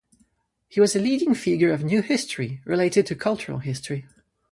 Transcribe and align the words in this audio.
He 0.67 0.79
was 0.81 0.95
a 0.95 0.99
leading 0.99 1.35
figure 1.35 1.71
of 1.71 1.83
New 1.83 2.01
History, 2.01 2.59
related 2.65 3.05
to 3.05 3.15
cultural 3.15 3.59
history. 3.59 4.07